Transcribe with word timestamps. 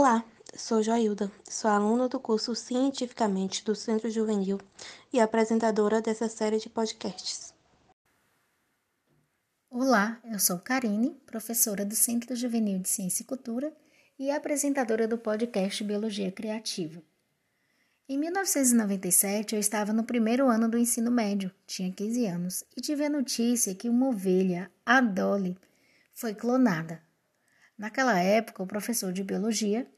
Olá, 0.00 0.24
sou 0.54 0.80
Joilda, 0.80 1.28
sou 1.50 1.68
aluna 1.68 2.08
do 2.08 2.20
curso 2.20 2.54
Cientificamente 2.54 3.64
do 3.64 3.74
Centro 3.74 4.08
Juvenil 4.08 4.60
e 5.12 5.18
apresentadora 5.18 6.00
dessa 6.00 6.28
série 6.28 6.58
de 6.58 6.68
podcasts. 6.68 7.52
Olá, 9.68 10.20
eu 10.24 10.38
sou 10.38 10.56
Karine, 10.60 11.20
professora 11.26 11.84
do 11.84 11.96
Centro 11.96 12.36
Juvenil 12.36 12.78
de 12.78 12.88
Ciência 12.88 13.24
e 13.24 13.26
Cultura 13.26 13.76
e 14.16 14.30
apresentadora 14.30 15.08
do 15.08 15.18
podcast 15.18 15.82
Biologia 15.82 16.30
Criativa. 16.30 17.02
Em 18.08 18.16
1997, 18.16 19.56
eu 19.56 19.60
estava 19.60 19.92
no 19.92 20.04
primeiro 20.04 20.48
ano 20.48 20.68
do 20.68 20.78
ensino 20.78 21.10
médio, 21.10 21.50
tinha 21.66 21.92
15 21.92 22.24
anos, 22.24 22.64
e 22.76 22.80
tive 22.80 23.04
a 23.04 23.10
notícia 23.10 23.74
que 23.74 23.88
uma 23.88 24.10
ovelha, 24.10 24.70
a 24.86 25.00
Dolly, 25.00 25.58
foi 26.14 26.36
clonada. 26.36 27.07
Naquela 27.78 28.18
época, 28.18 28.62
o 28.62 28.66
professor 28.66 29.12
de 29.12 29.22
biologia, 29.22 29.88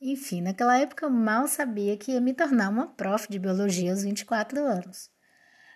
enfim, 0.00 0.40
naquela 0.40 0.78
época 0.78 1.10
mal 1.10 1.48
sabia 1.48 1.96
que 1.96 2.12
ia 2.12 2.20
me 2.20 2.32
tornar 2.32 2.68
uma 2.68 2.86
prof 2.86 3.28
de 3.28 3.40
biologia 3.40 3.90
aos 3.90 4.04
24 4.04 4.64
anos. 4.64 5.10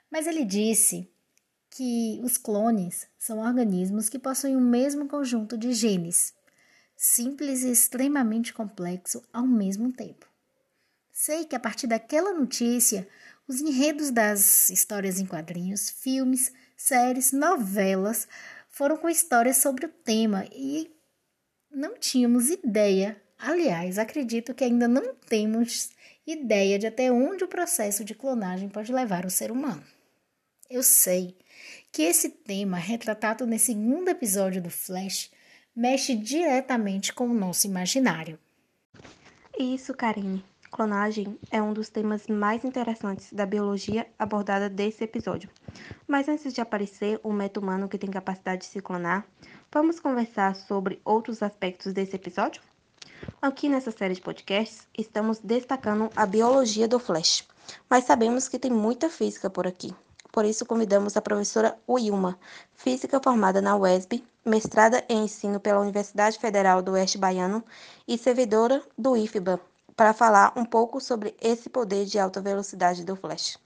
Mas 0.09 0.29
ele 0.29 0.45
disse 0.45 1.11
que 1.69 2.21
os 2.23 2.39
clones 2.39 3.09
são 3.19 3.41
organismos 3.41 4.09
que 4.09 4.21
possuem 4.21 4.55
o 4.55 4.61
mesmo 4.61 5.09
conjunto 5.09 5.59
de 5.59 5.73
genes, 5.73 6.33
simples 6.95 7.63
e 7.63 7.73
extremamente 7.73 8.53
complexo 8.53 9.27
ao 9.33 9.47
mesmo 9.47 9.93
tempo. 9.93 10.31
Sei 11.11 11.45
que 11.45 11.57
a 11.57 11.61
partir 11.61 11.89
daquela 11.89 12.33
notícia, 12.33 13.09
os 13.49 13.61
enredos 13.61 14.11
das 14.11 14.71
histórias 14.71 15.19
em 15.19 15.27
quadrinhos, 15.27 15.91
filmes, 15.91 16.53
séries, 16.77 17.33
novelas 17.33 18.29
foram 18.69 18.97
com 18.97 19.09
histórias 19.09 19.57
sobre 19.57 19.87
o 19.87 19.89
tema 19.89 20.47
e 20.53 20.95
não 21.73 21.99
tínhamos 21.99 22.51
ideia, 22.51 23.21
aliás, 23.39 23.99
acredito 23.99 24.55
que 24.55 24.65
ainda 24.65 24.87
não 24.87 25.15
temos 25.15 25.91
ideia 26.27 26.79
de 26.79 26.87
até 26.87 27.11
onde 27.11 27.45
o 27.45 27.49
processo 27.49 28.05
de 28.05 28.15
clonagem 28.15 28.69
pode 28.69 28.93
levar 28.93 29.25
o 29.25 29.31
ser 29.31 29.51
humano. 29.51 29.83
Eu 30.71 30.83
sei 30.83 31.37
que 31.91 32.03
esse 32.03 32.29
tema, 32.31 32.79
retratado 32.79 33.47
nesse 33.47 33.67
segundo 33.67 34.09
episódio 34.09 34.63
do 34.63 34.71
Flash, 34.71 35.31
mexe 35.75 36.15
diretamente 36.15 37.13
com 37.13 37.27
o 37.29 37.35
nosso 37.35 37.67
imaginário. 37.67 38.39
Isso, 39.59 39.95
Karine. 39.95 40.45
Clonagem 40.71 41.39
é 41.51 41.61
um 41.61 41.75
dos 41.75 41.91
temas 41.91 42.27
mais 42.27 42.65
interessantes 42.65 43.31
da 43.31 43.45
biologia 43.45 44.07
abordada 44.19 44.71
desse 44.71 45.05
episódio. 45.05 45.51
Mas 46.09 46.29
antes 46.29 46.55
de 46.55 46.63
aparecer 46.63 47.21
o 47.23 47.31
meta 47.31 47.61
humano 47.61 47.91
que 47.91 47.99
tem 47.99 48.11
capacidade 48.11 48.63
de 48.63 48.69
se 48.69 48.81
clonar, 48.81 49.27
vamos 49.73 49.99
conversar 49.99 50.55
sobre 50.55 51.01
outros 51.03 51.43
aspectos 51.43 51.95
desse 51.95 52.15
episódio? 52.15 52.61
Aqui 53.41 53.71
nessa 53.71 53.91
série 53.91 54.15
de 54.15 54.21
podcasts, 54.21 54.87
estamos 54.97 55.39
destacando 55.39 56.11
a 56.15 56.27
biologia 56.27 56.87
do 56.87 56.99
Flash, 56.99 57.49
mas 57.89 58.05
sabemos 58.05 58.49
que 58.49 58.59
tem 58.59 58.71
muita 58.71 59.09
física 59.09 59.49
por 59.49 59.67
aqui. 59.67 59.95
Por 60.31 60.45
isso, 60.45 60.67
convidamos 60.67 61.17
a 61.17 61.23
professora 61.23 61.79
Wilma, 61.89 62.39
física 62.75 63.19
formada 63.23 63.63
na 63.63 63.75
UESB, 63.77 64.23
mestrada 64.45 65.03
em 65.09 65.25
ensino 65.25 65.59
pela 65.59 65.81
Universidade 65.81 66.39
Federal 66.39 66.83
do 66.83 66.93
Oeste 66.93 67.17
Baiano 67.17 67.65
e 68.07 68.19
servidora 68.19 68.83
do 68.99 69.17
IFBA, 69.17 69.59
para 69.97 70.13
falar 70.13 70.53
um 70.55 70.65
pouco 70.65 71.01
sobre 71.01 71.35
esse 71.41 71.71
poder 71.71 72.05
de 72.05 72.19
alta 72.19 72.41
velocidade 72.41 73.05
do 73.05 73.17
flash. 73.17 73.59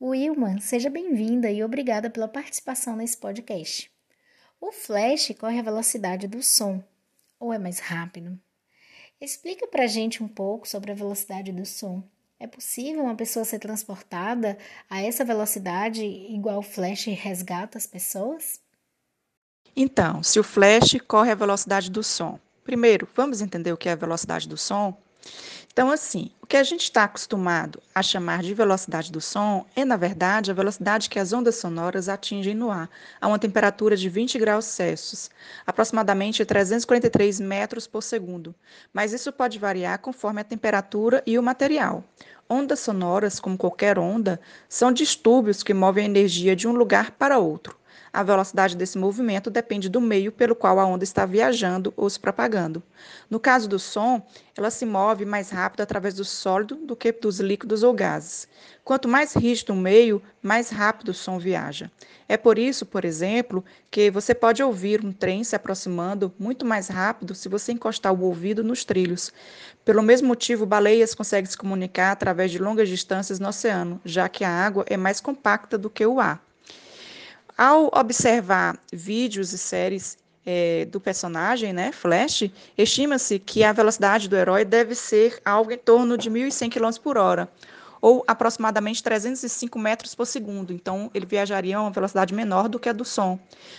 Wilma, 0.00 0.60
seja 0.60 0.90
bem-vinda 0.90 1.50
e 1.50 1.62
obrigada 1.62 2.10
pela 2.10 2.28
participação 2.28 2.96
nesse 2.96 3.16
podcast. 3.16 3.90
O 4.60 4.72
flash 4.72 5.32
corre 5.38 5.58
a 5.58 5.62
velocidade 5.62 6.26
do 6.26 6.42
som, 6.42 6.82
ou 7.38 7.52
é 7.52 7.58
mais 7.58 7.78
rápido? 7.78 8.38
Explica 9.20 9.66
pra 9.66 9.86
gente 9.86 10.22
um 10.22 10.28
pouco 10.28 10.68
sobre 10.68 10.92
a 10.92 10.94
velocidade 10.94 11.52
do 11.52 11.64
som. 11.64 12.02
É 12.38 12.46
possível 12.46 13.04
uma 13.04 13.14
pessoa 13.14 13.44
ser 13.44 13.58
transportada 13.58 14.58
a 14.90 15.00
essa 15.02 15.24
velocidade 15.24 16.04
igual 16.04 16.58
o 16.58 16.62
flash 16.62 17.06
resgata 17.06 17.78
as 17.78 17.86
pessoas? 17.86 18.60
Então, 19.76 20.22
se 20.22 20.38
o 20.38 20.44
flash 20.44 20.98
corre 21.06 21.30
a 21.30 21.36
velocidade 21.36 21.90
do 21.90 22.02
som, 22.02 22.38
Primeiro, 22.64 23.06
vamos 23.14 23.42
entender 23.42 23.72
o 23.72 23.76
que 23.76 23.90
é 23.90 23.92
a 23.92 23.96
velocidade 23.96 24.48
do 24.48 24.56
som? 24.56 24.96
Então, 25.74 25.90
assim, 25.90 26.30
o 26.40 26.46
que 26.46 26.56
a 26.56 26.62
gente 26.62 26.82
está 26.82 27.02
acostumado 27.02 27.82
a 27.92 28.00
chamar 28.00 28.42
de 28.42 28.54
velocidade 28.54 29.10
do 29.10 29.20
som 29.20 29.66
é, 29.74 29.84
na 29.84 29.96
verdade, 29.96 30.52
a 30.52 30.54
velocidade 30.54 31.10
que 31.10 31.18
as 31.18 31.32
ondas 31.32 31.56
sonoras 31.56 32.08
atingem 32.08 32.54
no 32.54 32.70
ar, 32.70 32.88
a 33.20 33.26
uma 33.26 33.40
temperatura 33.40 33.96
de 33.96 34.08
20 34.08 34.38
graus 34.38 34.66
Celsius, 34.66 35.30
aproximadamente 35.66 36.44
343 36.44 37.40
metros 37.40 37.88
por 37.88 38.04
segundo. 38.04 38.54
Mas 38.92 39.12
isso 39.12 39.32
pode 39.32 39.58
variar 39.58 39.98
conforme 39.98 40.42
a 40.42 40.44
temperatura 40.44 41.20
e 41.26 41.36
o 41.36 41.42
material. 41.42 42.04
Ondas 42.48 42.78
sonoras, 42.78 43.40
como 43.40 43.58
qualquer 43.58 43.98
onda, 43.98 44.40
são 44.68 44.92
distúrbios 44.92 45.64
que 45.64 45.74
movem 45.74 46.04
a 46.04 46.08
energia 46.08 46.54
de 46.54 46.68
um 46.68 46.72
lugar 46.72 47.10
para 47.10 47.38
outro. 47.38 47.76
A 48.14 48.22
velocidade 48.22 48.76
desse 48.76 48.96
movimento 48.96 49.50
depende 49.50 49.88
do 49.88 50.00
meio 50.00 50.30
pelo 50.30 50.54
qual 50.54 50.78
a 50.78 50.86
onda 50.86 51.02
está 51.02 51.26
viajando 51.26 51.92
ou 51.96 52.08
se 52.08 52.20
propagando. 52.20 52.80
No 53.28 53.40
caso 53.40 53.68
do 53.68 53.76
som, 53.76 54.24
ela 54.56 54.70
se 54.70 54.86
move 54.86 55.24
mais 55.24 55.50
rápido 55.50 55.80
através 55.80 56.14
do 56.14 56.24
sólido 56.24 56.76
do 56.76 56.94
que 56.94 57.10
dos 57.10 57.40
líquidos 57.40 57.82
ou 57.82 57.92
gases. 57.92 58.46
Quanto 58.84 59.08
mais 59.08 59.34
rígido 59.34 59.72
o 59.72 59.76
meio, 59.76 60.22
mais 60.40 60.70
rápido 60.70 61.08
o 61.08 61.12
som 61.12 61.40
viaja. 61.40 61.90
É 62.28 62.36
por 62.36 62.56
isso, 62.56 62.86
por 62.86 63.04
exemplo, 63.04 63.64
que 63.90 64.12
você 64.12 64.32
pode 64.32 64.62
ouvir 64.62 65.04
um 65.04 65.12
trem 65.12 65.42
se 65.42 65.56
aproximando 65.56 66.32
muito 66.38 66.64
mais 66.64 66.86
rápido 66.86 67.34
se 67.34 67.48
você 67.48 67.72
encostar 67.72 68.14
o 68.14 68.22
ouvido 68.22 68.62
nos 68.62 68.84
trilhos. 68.84 69.32
Pelo 69.84 70.04
mesmo 70.04 70.28
motivo, 70.28 70.64
baleias 70.64 71.16
conseguem 71.16 71.50
se 71.50 71.58
comunicar 71.58 72.12
através 72.12 72.52
de 72.52 72.60
longas 72.60 72.88
distâncias 72.88 73.40
no 73.40 73.48
oceano, 73.48 74.00
já 74.04 74.28
que 74.28 74.44
a 74.44 74.50
água 74.50 74.84
é 74.86 74.96
mais 74.96 75.20
compacta 75.20 75.76
do 75.76 75.90
que 75.90 76.06
o 76.06 76.20
ar. 76.20 76.40
Ao 77.56 77.88
observar 77.94 78.76
vídeos 78.92 79.52
e 79.52 79.58
séries 79.58 80.18
é, 80.44 80.86
do 80.86 81.00
personagem, 81.00 81.72
né, 81.72 81.92
Flash, 81.92 82.50
estima-se 82.76 83.38
que 83.38 83.62
a 83.62 83.72
velocidade 83.72 84.28
do 84.28 84.34
herói 84.34 84.64
deve 84.64 84.96
ser 84.96 85.40
algo 85.44 85.70
em 85.70 85.78
torno 85.78 86.18
de 86.18 86.28
1.100 86.28 86.68
km 86.68 87.00
por 87.00 87.16
hora, 87.16 87.48
ou 88.00 88.24
aproximadamente 88.26 89.04
305 89.04 89.78
metros 89.78 90.16
por 90.16 90.26
segundo. 90.26 90.72
Então, 90.72 91.08
ele 91.14 91.26
viajaria 91.26 91.76
a 91.76 91.82
uma 91.82 91.92
velocidade 91.92 92.34
menor 92.34 92.68
do 92.68 92.80
que 92.80 92.88
a 92.88 92.92
do 92.92 93.04
som. 93.04 93.38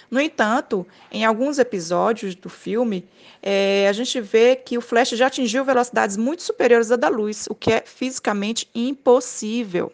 No 0.10 0.22
entanto, 0.22 0.88
em 1.12 1.26
alguns 1.26 1.60
episódios 1.60 2.34
do 2.34 2.50
filme, 2.50 3.06
é, 3.44 3.88
a 3.90 3.94
gente 3.94 4.22
vê 4.22 4.56
que 4.56 4.78
o 4.78 4.82
Flash 4.82 5.10
já 5.10 5.28
atingiu 5.28 5.66
velocidades 5.66 6.16
muito 6.16 6.44
superiores 6.44 6.94
à 6.94 6.96
da 6.96 7.10
luz, 7.10 7.46
o 7.50 7.54
que 7.54 7.74
é 7.74 7.84
fisicamente 7.86 8.70
impossível. 8.74 9.92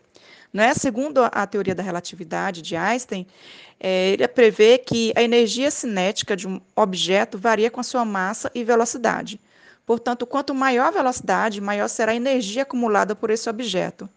Né? 0.54 0.74
Segundo 0.74 1.22
a 1.32 1.48
teoria 1.48 1.74
da 1.74 1.84
relatividade 1.84 2.62
de 2.62 2.76
Einstein, 2.76 3.26
é, 3.80 4.10
ele 4.10 4.28
prevê 4.28 4.78
que 4.78 5.14
a 5.16 5.24
energia 5.24 5.72
cinética 5.72 6.36
de 6.36 6.48
um 6.48 6.60
objeto 6.76 7.38
varia 7.38 7.72
com 7.72 7.80
a 7.80 7.84
sua 7.84 8.06
massa 8.06 8.52
e 8.54 8.64
velocidade. 8.64 9.40
Portanto, 9.86 10.26
quanto 10.26 10.54
maior 10.54 10.88
a 10.88 10.92
velocidade, 10.92 11.60
maior 11.60 11.88
será 11.88 12.12
a 12.12 12.16
energia 12.16 12.64
acumulada 12.64 13.16
por 13.16 13.30
esse 13.30 13.50
objeto. 13.50 14.10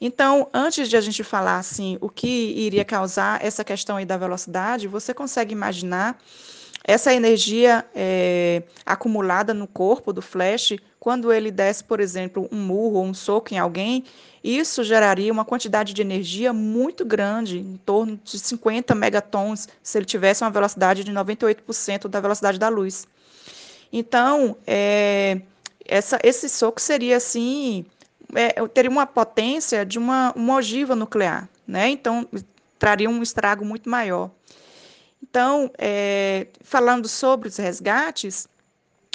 Então, 0.00 0.48
antes 0.52 0.88
de 0.88 0.96
a 0.96 1.00
gente 1.00 1.22
falar 1.22 1.58
assim, 1.58 1.96
o 2.00 2.08
que 2.08 2.26
iria 2.26 2.84
causar 2.84 3.42
essa 3.44 3.64
questão 3.64 3.96
aí 3.96 4.04
da 4.04 4.16
velocidade, 4.16 4.88
você 4.88 5.14
consegue 5.14 5.52
imaginar 5.52 6.18
essa 6.86 7.14
energia 7.14 7.84
é, 7.94 8.62
acumulada 8.84 9.54
no 9.54 9.66
corpo 9.66 10.12
do 10.12 10.20
Flash, 10.20 10.74
quando 11.00 11.32
ele 11.32 11.50
desse, 11.50 11.82
por 11.82 11.98
exemplo, 11.98 12.46
um 12.52 12.58
murro 12.58 12.98
ou 12.98 13.04
um 13.06 13.14
soco 13.14 13.54
em 13.54 13.58
alguém, 13.58 14.04
isso 14.42 14.84
geraria 14.84 15.32
uma 15.32 15.46
quantidade 15.46 15.94
de 15.94 16.02
energia 16.02 16.52
muito 16.52 17.02
grande, 17.02 17.58
em 17.58 17.78
torno 17.78 18.20
de 18.22 18.38
50 18.38 18.94
megatons, 18.94 19.66
se 19.82 19.96
ele 19.96 20.04
tivesse 20.04 20.44
uma 20.44 20.50
velocidade 20.50 21.02
de 21.02 21.10
98% 21.10 22.06
da 22.06 22.20
velocidade 22.20 22.58
da 22.58 22.68
luz. 22.68 23.06
Então, 23.90 24.54
é, 24.66 25.40
essa, 25.86 26.18
esse 26.22 26.50
soco 26.50 26.80
seria 26.80 27.16
assim, 27.16 27.86
é, 28.34 28.66
teria 28.68 28.90
uma 28.90 29.06
potência 29.06 29.86
de 29.86 29.98
uma, 29.98 30.32
uma 30.36 30.56
ogiva 30.56 30.94
nuclear, 30.94 31.48
né? 31.66 31.88
Então, 31.88 32.28
traria 32.78 33.08
um 33.08 33.22
estrago 33.22 33.64
muito 33.64 33.88
maior. 33.88 34.30
Então, 35.34 35.68
é, 35.76 36.46
falando 36.60 37.08
sobre 37.08 37.48
os 37.48 37.56
resgates, 37.56 38.46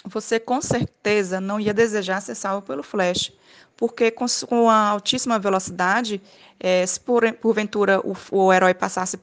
você 0.04 0.38
com 0.38 0.62
certeza 0.62 1.40
não 1.40 1.62
ia 1.62 1.74
desejar 1.74 2.20
ser 2.20 2.36
salvo 2.36 2.68
pelo 2.68 2.84
flash, 2.84 3.32
porque 3.78 4.12
com, 4.12 4.26
com 4.46 4.70
a 4.70 4.90
altíssima 4.90 5.40
velocidade, 5.40 6.22
é, 6.60 6.86
se 6.86 7.00
por, 7.00 7.32
porventura 7.36 8.02
o, 8.02 8.14
o 8.32 8.52
herói 8.52 8.74
passasse 8.74 9.18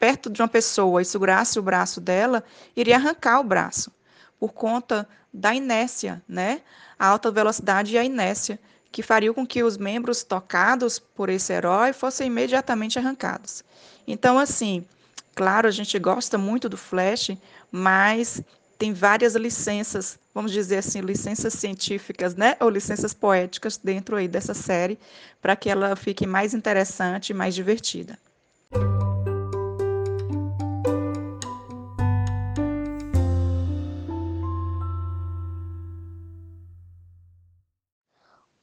perto 0.00 0.30
de 0.30 0.40
uma 0.40 0.48
pessoa 0.48 1.02
e 1.02 1.04
segurasse 1.04 1.58
o 1.58 1.62
braço 1.62 2.00
dela, 2.00 2.42
iria 2.74 2.96
arrancar 2.96 3.38
o 3.38 3.44
braço, 3.44 3.92
por 4.40 4.54
conta 4.54 5.06
da 5.30 5.54
inércia, 5.54 6.22
né? 6.26 6.62
A 6.98 7.08
alta 7.08 7.30
velocidade 7.30 7.92
e 7.92 7.98
a 7.98 8.04
inércia, 8.04 8.58
que 8.90 9.02
faria 9.02 9.34
com 9.34 9.46
que 9.46 9.62
os 9.62 9.76
membros 9.76 10.24
tocados 10.24 10.98
por 10.98 11.28
esse 11.28 11.52
herói 11.52 11.92
fossem 11.92 12.28
imediatamente 12.28 12.98
arrancados. 12.98 13.62
Então, 14.06 14.38
assim, 14.38 14.86
Claro, 15.34 15.66
a 15.66 15.70
gente 15.70 15.98
gosta 15.98 16.36
muito 16.36 16.68
do 16.68 16.76
Flash, 16.76 17.30
mas 17.70 18.42
tem 18.78 18.92
várias 18.92 19.34
licenças, 19.34 20.18
vamos 20.34 20.52
dizer 20.52 20.78
assim, 20.78 21.00
licenças 21.00 21.54
científicas, 21.54 22.34
né, 22.34 22.56
ou 22.60 22.68
licenças 22.68 23.14
poéticas 23.14 23.78
dentro 23.78 24.16
aí 24.16 24.28
dessa 24.28 24.54
série, 24.54 24.98
para 25.40 25.56
que 25.56 25.70
ela 25.70 25.96
fique 25.96 26.26
mais 26.26 26.52
interessante 26.52 27.30
e 27.30 27.34
mais 27.34 27.54
divertida. 27.54 28.18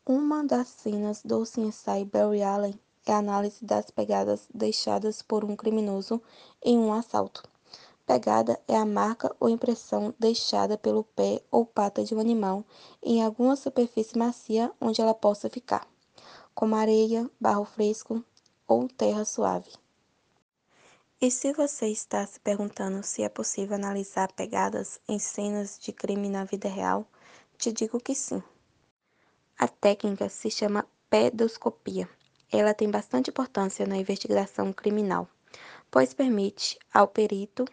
Uma 0.05 0.43
das 0.43 0.67
cenas 0.67 1.21
do 1.23 1.43
CSI 1.43 2.03
Barry 2.05 2.43
Allen 2.43 2.79
é 3.09 3.13
a 3.13 3.17
análise 3.17 3.65
das 3.65 3.89
pegadas 3.89 4.47
deixadas 4.53 5.23
por 5.23 5.43
um 5.43 5.55
criminoso 5.55 6.21
em 6.63 6.77
um 6.77 6.93
assalto. 6.93 7.41
Pegada 8.05 8.59
é 8.67 8.75
a 8.75 8.85
marca 8.85 9.35
ou 9.39 9.49
impressão 9.49 10.13
deixada 10.19 10.77
pelo 10.77 11.03
pé 11.03 11.41
ou 11.49 11.65
pata 11.65 12.03
de 12.03 12.13
um 12.13 12.19
animal 12.19 12.63
em 13.01 13.23
alguma 13.23 13.55
superfície 13.55 14.17
macia 14.17 14.71
onde 14.79 15.01
ela 15.01 15.13
possa 15.13 15.49
ficar, 15.49 15.87
como 16.53 16.75
areia, 16.75 17.29
barro 17.41 17.65
fresco 17.65 18.23
ou 18.67 18.87
terra 18.87 19.25
suave. 19.25 19.71
E 21.19 21.31
se 21.31 21.51
você 21.51 21.87
está 21.87 22.25
se 22.25 22.39
perguntando 22.39 23.03
se 23.03 23.23
é 23.23 23.29
possível 23.29 23.75
analisar 23.75 24.31
pegadas 24.33 24.99
em 25.07 25.17
cenas 25.17 25.79
de 25.79 25.91
crime 25.91 26.29
na 26.29 26.43
vida 26.43 26.69
real, 26.69 27.05
te 27.57 27.73
digo 27.73 27.99
que 27.99 28.13
sim. 28.13 28.41
A 29.57 29.67
técnica 29.67 30.29
se 30.29 30.49
chama 30.49 30.87
pedoscopia. 31.09 32.07
Ela 32.51 32.73
tem 32.73 32.89
bastante 32.89 33.29
importância 33.29 33.85
na 33.85 33.97
investigação 33.97 34.73
criminal, 34.73 35.27
pois 35.91 36.13
permite 36.13 36.79
ao 36.91 37.07
perito 37.07 37.65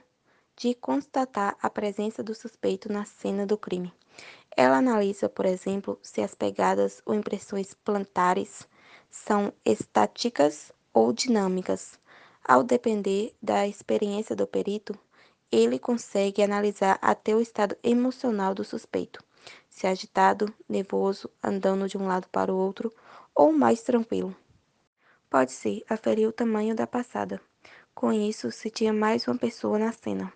de 0.54 0.74
constatar 0.74 1.56
a 1.62 1.70
presença 1.70 2.22
do 2.22 2.34
suspeito 2.34 2.92
na 2.92 3.04
cena 3.04 3.46
do 3.46 3.56
crime. 3.56 3.92
Ela 4.54 4.78
analisa, 4.78 5.28
por 5.28 5.46
exemplo, 5.46 5.98
se 6.02 6.20
as 6.20 6.34
pegadas 6.34 7.02
ou 7.06 7.14
impressões 7.14 7.72
plantares 7.72 8.66
são 9.10 9.52
estáticas 9.64 10.72
ou 10.92 11.12
dinâmicas. 11.12 11.98
Ao 12.44 12.62
depender 12.62 13.34
da 13.42 13.66
experiência 13.66 14.36
do 14.36 14.46
perito, 14.46 14.98
ele 15.50 15.78
consegue 15.78 16.42
analisar 16.42 16.98
até 17.00 17.34
o 17.34 17.40
estado 17.40 17.76
emocional 17.82 18.54
do 18.54 18.64
suspeito, 18.64 19.22
se 19.68 19.86
agitado, 19.86 20.52
nervoso, 20.68 21.30
andando 21.42 21.88
de 21.88 21.96
um 21.96 22.06
lado 22.06 22.28
para 22.28 22.52
o 22.52 22.56
outro 22.56 22.92
ou 23.34 23.52
mais 23.52 23.82
tranquilo. 23.82 24.36
Pode-se 25.28 25.84
aferir 25.88 26.28
o 26.28 26.32
tamanho 26.32 26.74
da 26.74 26.86
passada. 26.86 27.40
Com 27.94 28.12
isso, 28.12 28.50
se 28.52 28.70
tinha 28.70 28.92
mais 28.92 29.26
uma 29.26 29.36
pessoa 29.36 29.78
na 29.78 29.92
cena. 29.92 30.32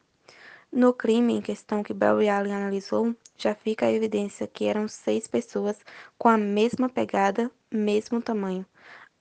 No 0.73 0.93
crime 0.93 1.35
em 1.35 1.41
questão 1.41 1.83
que 1.83 1.93
Barry 1.93 2.29
Allen 2.29 2.55
analisou, 2.55 3.15
já 3.37 3.55
fica 3.55 3.87
a 3.87 3.93
evidência 3.93 4.47
que 4.47 4.67
eram 4.67 4.87
seis 4.87 5.27
pessoas 5.27 5.77
com 6.17 6.29
a 6.29 6.39
mesma 6.39 6.89
pegada, 6.89 7.51
mesmo 7.71 8.23
tamanho, 8.23 8.65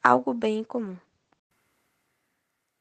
algo 0.03 0.33
bem 0.33 0.59
incomum. 0.59 0.95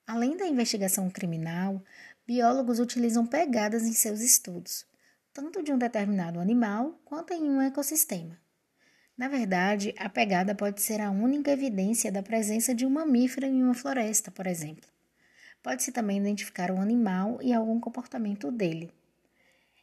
Além 0.06 0.36
da 0.36 0.46
investigação 0.46 1.10
criminal, 1.10 1.82
biólogos 2.26 2.78
utilizam 2.78 3.26
pegadas 3.26 3.84
em 3.84 3.92
seus 3.92 4.20
estudos, 4.20 4.86
tanto 5.32 5.62
de 5.62 5.72
um 5.72 5.78
determinado 5.78 6.38
animal 6.38 6.98
quanto 7.04 7.32
em 7.32 7.42
um 7.42 7.60
ecossistema. 7.60 8.38
Na 9.18 9.26
verdade, 9.26 9.92
a 9.98 10.08
pegada 10.08 10.54
pode 10.54 10.80
ser 10.80 11.00
a 11.00 11.10
única 11.10 11.50
evidência 11.50 12.12
da 12.12 12.22
presença 12.22 12.72
de 12.72 12.86
um 12.86 12.90
mamífero 12.90 13.46
em 13.46 13.64
uma 13.64 13.74
floresta, 13.74 14.30
por 14.30 14.46
exemplo. 14.46 14.88
Pode-se 15.60 15.90
também 15.90 16.18
identificar 16.18 16.70
o 16.70 16.80
animal 16.80 17.40
e 17.42 17.52
algum 17.52 17.80
comportamento 17.80 18.52
dele. 18.52 18.92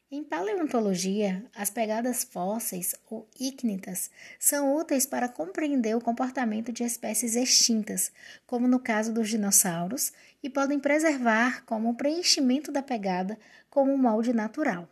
Em 0.09 0.23
paleontologia, 0.23 1.43
as 1.53 1.69
pegadas 1.69 2.23
fósseis 2.23 2.95
ou 3.11 3.27
ígnitas 3.37 4.09
são 4.39 4.73
úteis 4.73 5.05
para 5.05 5.27
compreender 5.27 5.97
o 5.97 6.01
comportamento 6.01 6.71
de 6.71 6.85
espécies 6.85 7.35
extintas, 7.35 8.13
como 8.47 8.69
no 8.69 8.79
caso 8.79 9.11
dos 9.11 9.27
dinossauros, 9.27 10.13
e 10.41 10.49
podem 10.49 10.79
preservar 10.79 11.65
como 11.65 11.93
preenchimento 11.95 12.71
da 12.71 12.81
pegada 12.81 13.37
como 13.69 13.91
um 13.91 13.97
molde 13.97 14.31
natural. 14.31 14.87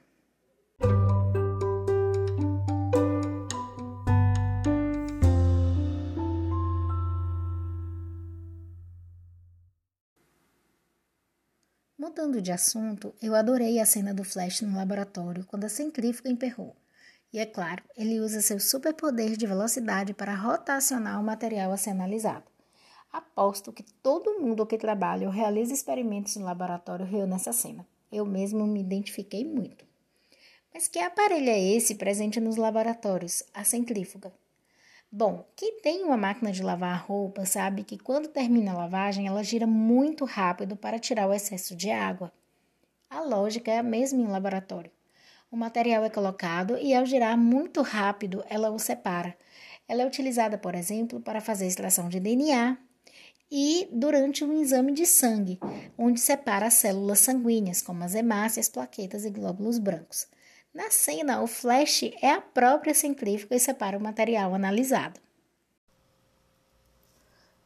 Mudando 12.15 12.44
de 12.44 12.51
assunto, 12.51 13.12
eu 13.19 13.33
adorei 13.33 13.80
a 13.80 13.88
cena 13.88 14.13
do 14.13 14.24
Flash 14.24 14.62
no 14.62 14.77
laboratório 14.77 15.44
quando 15.48 15.63
a 15.63 15.69
centrífuga 15.69 16.30
emperrou. 16.30 16.75
E 17.33 17.39
é 17.39 17.45
claro, 17.48 17.83
ele 17.98 18.19
usa 18.19 18.39
seu 18.39 18.60
superpoder 18.60 19.36
de 19.36 19.48
velocidade 19.48 20.13
para 20.13 20.36
rotacionar 20.36 21.19
o 21.19 21.24
material 21.24 21.71
a 21.71 21.77
ser 21.77 21.89
analisado. 21.89 22.44
Aposto 23.12 23.74
que 23.74 23.81
todo 23.81 24.39
mundo 24.39 24.63
que 24.63 24.77
trabalha 24.77 25.25
ou 25.25 25.33
realiza 25.33 25.74
experimentos 25.74 26.36
no 26.36 26.45
laboratório 26.45 27.04
riu 27.04 27.25
nessa 27.25 27.51
cena. 27.51 27.83
Eu 28.12 28.27
mesmo 28.27 28.68
me 28.68 28.81
identifiquei 28.81 29.44
muito. 29.44 29.83
Mas 30.71 30.88
que 30.88 31.00
aparelho 31.00 31.50
é 31.50 31.59
esse 31.59 31.95
presente 31.95 32.39
nos 32.39 32.57
laboratórios? 32.57 33.42
A 33.56 33.63
centrífuga. 33.63 34.31
Bom, 35.15 35.45
quem 35.56 35.80
tem 35.80 36.04
uma 36.04 36.18
máquina 36.18 36.51
de 36.51 36.63
lavar 36.63 37.06
roupa 37.06 37.45
sabe 37.45 37.83
que 37.83 38.00
quando 38.00 38.30
termina 38.30 38.71
a 38.71 38.77
lavagem 38.77 39.27
ela 39.27 39.44
gira 39.44 39.68
muito 39.68 40.25
rápido 40.25 40.75
para 40.75 40.98
tirar 40.98 41.27
o 41.27 41.33
excesso 41.33 41.75
de 41.75 41.92
água. 41.92 42.33
A 43.12 43.21
lógica 43.21 43.69
é 43.69 43.77
a 43.77 43.83
mesma 43.83 44.19
em 44.19 44.25
laboratório. 44.25 44.89
O 45.51 45.56
material 45.56 46.04
é 46.04 46.10
colocado 46.10 46.80
e, 46.80 46.95
ao 46.95 47.06
girar 47.06 47.38
muito 47.38 47.83
rápido, 47.83 48.44
ela 48.50 48.71
o 48.71 48.80
separa. 48.80 49.38
Ela 49.88 50.01
é 50.01 50.07
utilizada, 50.07 50.57
por 50.57 50.74
exemplo, 50.74 51.19
para 51.21 51.39
fazer 51.39 51.68
extração 51.68 52.09
de 52.09 52.19
DNA 52.19 52.75
e 53.51 53.88
durante 53.92 54.44
um 54.44 54.59
exame 54.59 54.94
de 54.94 55.06
sangue, 55.06 55.59
onde 55.95 56.19
separa 56.19 56.66
as 56.66 56.74
células 56.74 57.19
sanguíneas, 57.19 57.83
como 57.83 58.04
as 58.04 58.16
hemácias, 58.16 58.68
plaquetas 58.68 59.25
e 59.25 59.30
glóbulos 59.30 59.77
brancos. 59.77 60.25
Na 60.73 60.89
cena, 60.89 61.39
o 61.39 61.45
flash 61.45 62.01
é 62.19 62.31
a 62.31 62.41
própria 62.41 62.95
centrífuga 62.95 63.55
e 63.55 63.59
separa 63.59 63.95
o 63.95 64.01
material 64.01 64.55
analisado. 64.55 65.21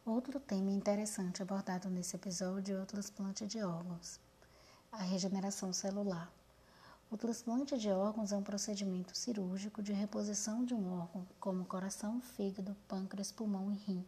Outro 0.04 0.38
tema 0.38 0.70
interessante 0.70 1.42
abordado 1.42 1.88
nesse 1.88 2.16
episódio 2.16 2.76
é 2.76 2.82
o 2.82 2.86
transplante 2.86 3.46
de 3.46 3.62
órgãos, 3.62 4.20
a 4.92 5.02
regeneração 5.02 5.72
celular. 5.72 6.30
O 7.10 7.16
transplante 7.16 7.78
de 7.78 7.88
órgãos 7.88 8.30
é 8.30 8.36
um 8.36 8.42
procedimento 8.42 9.16
cirúrgico 9.16 9.82
de 9.82 9.94
reposição 9.94 10.62
de 10.62 10.74
um 10.74 10.92
órgão, 10.92 11.26
como 11.40 11.64
coração, 11.64 12.20
fígado, 12.20 12.76
pâncreas, 12.86 13.32
pulmão 13.32 13.72
e 13.72 13.76
rim, 13.90 14.04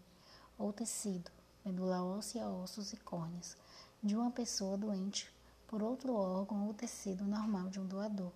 ou 0.59 0.75
tecido, 0.75 1.31
medula 1.65 2.05
óssea, 2.05 2.47
ossos 2.47 2.93
e 2.93 2.99
córneas, 2.99 3.57
de 4.03 4.15
uma 4.15 4.31
pessoa 4.31 4.77
doente 4.77 5.33
por 5.67 5.83
outro 5.83 6.13
órgão 6.13 6.67
ou 6.67 6.75
tecido 6.75 7.25
normal 7.25 7.71
de 7.71 7.81
um 7.81 7.87
doador 7.87 8.33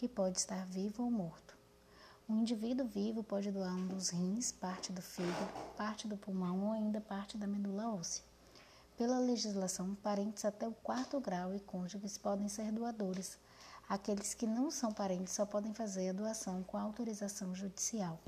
que 0.00 0.08
pode 0.08 0.38
estar 0.38 0.64
vivo 0.64 1.02
ou 1.04 1.10
morto. 1.10 1.54
Um 2.26 2.38
indivíduo 2.38 2.86
vivo 2.86 3.22
pode 3.22 3.52
doar 3.52 3.74
um 3.74 3.86
dos 3.86 4.08
rins, 4.08 4.50
parte 4.50 4.90
do 4.90 5.02
fígado, 5.02 5.52
parte 5.76 6.08
do 6.08 6.16
pulmão 6.16 6.68
ou 6.68 6.72
ainda 6.72 7.02
parte 7.02 7.36
da 7.36 7.46
medula 7.46 7.94
óssea. 7.94 8.24
Pela 8.96 9.18
legislação, 9.18 9.94
parentes 9.96 10.46
até 10.46 10.66
o 10.66 10.72
quarto 10.72 11.20
grau 11.20 11.54
e 11.54 11.60
cônjuges 11.60 12.16
podem 12.16 12.48
ser 12.48 12.72
doadores. 12.72 13.38
Aqueles 13.86 14.32
que 14.32 14.46
não 14.46 14.70
são 14.70 14.90
parentes 14.90 15.34
só 15.34 15.44
podem 15.44 15.74
fazer 15.74 16.08
a 16.08 16.14
doação 16.14 16.62
com 16.62 16.78
autorização 16.78 17.54
judicial. 17.54 18.18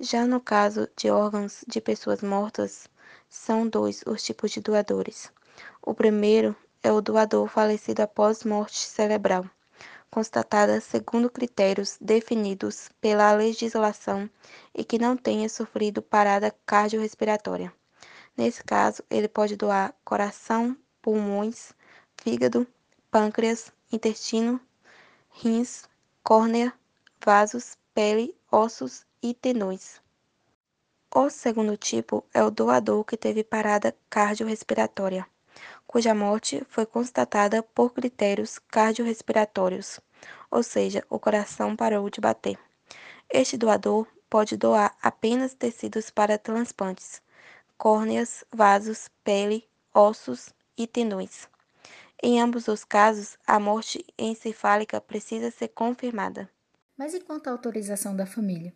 Já 0.00 0.26
no 0.26 0.40
caso 0.40 0.88
de 0.96 1.08
órgãos 1.12 1.64
de 1.68 1.80
pessoas 1.80 2.22
mortas, 2.22 2.88
são 3.28 3.68
dois 3.68 4.02
os 4.04 4.20
tipos 4.24 4.50
de 4.50 4.60
doadores. 4.60 5.30
O 5.80 5.94
primeiro 5.94 6.56
é 6.82 6.90
o 6.90 7.00
doador 7.00 7.46
falecido 7.46 8.02
após 8.02 8.42
morte 8.42 8.78
cerebral 8.78 9.48
constatada 10.14 10.80
segundo 10.80 11.28
critérios 11.28 11.98
definidos 12.00 12.88
pela 13.00 13.32
legislação 13.32 14.30
e 14.72 14.84
que 14.84 14.96
não 14.96 15.16
tenha 15.16 15.48
sofrido 15.48 16.00
parada 16.00 16.54
cardiorrespiratória. 16.64 17.74
Nesse 18.36 18.62
caso, 18.62 19.02
ele 19.10 19.26
pode 19.26 19.56
doar 19.56 19.92
coração, 20.04 20.76
pulmões, 21.02 21.72
fígado, 22.16 22.64
pâncreas, 23.10 23.72
intestino, 23.90 24.60
rins, 25.30 25.82
córnea, 26.22 26.72
vasos, 27.20 27.76
pele, 27.92 28.36
ossos 28.52 29.04
e 29.20 29.34
tendões. 29.34 30.00
O 31.12 31.28
segundo 31.28 31.76
tipo 31.76 32.24
é 32.32 32.40
o 32.44 32.52
doador 32.52 33.02
que 33.04 33.16
teve 33.16 33.42
parada 33.42 33.92
cardiorrespiratória 34.08 35.26
cuja 35.94 36.12
morte 36.12 36.60
foi 36.68 36.84
constatada 36.84 37.62
por 37.62 37.94
critérios 37.94 38.58
cardiorrespiratórios, 38.58 40.00
ou 40.50 40.60
seja, 40.60 41.04
o 41.08 41.20
coração 41.20 41.76
parou 41.76 42.10
de 42.10 42.20
bater. 42.20 42.58
Este 43.32 43.56
doador 43.56 44.04
pode 44.28 44.56
doar 44.56 44.92
apenas 45.00 45.54
tecidos 45.54 46.10
para 46.10 46.36
transplantes, 46.36 47.22
córneas, 47.78 48.44
vasos, 48.52 49.08
pele, 49.22 49.68
ossos 49.94 50.52
e 50.76 50.84
tendões. 50.84 51.48
Em 52.20 52.40
ambos 52.40 52.66
os 52.66 52.82
casos, 52.82 53.38
a 53.46 53.60
morte 53.60 54.04
encefálica 54.18 55.00
precisa 55.00 55.52
ser 55.52 55.68
confirmada. 55.68 56.50
Mas 56.98 57.14
e 57.14 57.20
quanto 57.20 57.46
à 57.46 57.52
autorização 57.52 58.16
da 58.16 58.26
família? 58.26 58.74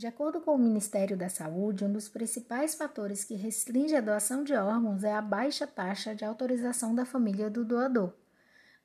De 0.00 0.06
acordo 0.06 0.40
com 0.40 0.54
o 0.54 0.58
Ministério 0.58 1.14
da 1.14 1.28
Saúde, 1.28 1.84
um 1.84 1.92
dos 1.92 2.08
principais 2.08 2.74
fatores 2.74 3.22
que 3.22 3.34
restringe 3.34 3.94
a 3.94 4.00
doação 4.00 4.42
de 4.42 4.54
órgãos 4.54 5.04
é 5.04 5.12
a 5.12 5.20
baixa 5.20 5.66
taxa 5.66 6.14
de 6.14 6.24
autorização 6.24 6.94
da 6.94 7.04
família 7.04 7.50
do 7.50 7.66
doador. 7.66 8.14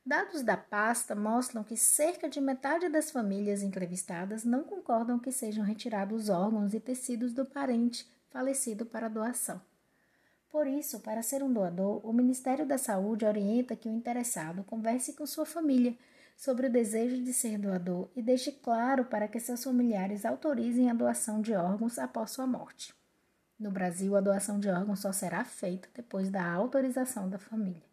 Dados 0.05 0.43
da 0.43 0.57
pasta 0.57 1.15
mostram 1.15 1.63
que 1.63 1.77
cerca 1.77 2.27
de 2.27 2.41
metade 2.41 2.89
das 2.89 3.11
famílias 3.11 3.63
entrevistadas 3.63 4.43
não 4.43 4.65
concordam 4.65 5.17
que 5.17 5.31
sejam 5.31 5.63
retirados 5.63 6.27
órgãos 6.27 6.73
e 6.73 6.81
tecidos 6.81 7.31
do 7.31 7.45
parente 7.45 8.05
falecido 8.29 8.85
para 8.85 9.07
doação. 9.07 9.61
Por 10.49 10.67
isso, 10.67 10.99
para 10.99 11.23
ser 11.23 11.41
um 11.41 11.53
doador, 11.53 12.05
o 12.05 12.11
Ministério 12.11 12.65
da 12.65 12.77
Saúde 12.77 13.23
orienta 13.23 13.73
que 13.73 13.87
o 13.87 13.93
interessado 13.93 14.65
converse 14.65 15.13
com 15.13 15.25
sua 15.25 15.45
família 15.45 15.95
sobre 16.35 16.67
o 16.67 16.71
desejo 16.71 17.23
de 17.23 17.33
ser 17.33 17.57
doador 17.57 18.09
e 18.15 18.21
deixe 18.21 18.51
claro 18.51 19.05
para 19.05 19.27
que 19.27 19.39
seus 19.39 19.63
familiares 19.63 20.25
autorizem 20.25 20.89
a 20.89 20.93
doação 20.93 21.41
de 21.41 21.53
órgãos 21.53 21.97
após 21.97 22.31
sua 22.31 22.45
morte. 22.45 22.93
No 23.57 23.71
Brasil, 23.71 24.15
a 24.15 24.21
doação 24.21 24.59
de 24.59 24.69
órgãos 24.69 24.99
só 24.99 25.13
será 25.13 25.45
feita 25.45 25.87
depois 25.93 26.29
da 26.29 26.45
autorização 26.45 27.29
da 27.29 27.39
família. 27.39 27.83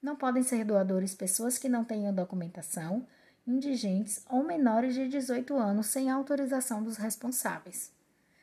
Não 0.00 0.16
podem 0.16 0.42
ser 0.42 0.64
doadores 0.64 1.14
pessoas 1.14 1.58
que 1.58 1.68
não 1.68 1.84
tenham 1.84 2.12
documentação, 2.12 3.06
indigentes 3.46 4.24
ou 4.30 4.42
menores 4.42 4.94
de 4.94 5.08
18 5.08 5.54
anos 5.56 5.86
sem 5.86 6.10
autorização 6.10 6.82
dos 6.82 6.96
responsáveis. 6.96 7.92